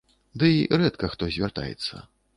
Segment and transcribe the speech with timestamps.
[0.43, 2.05] Дый рэдка хто звяртаецца.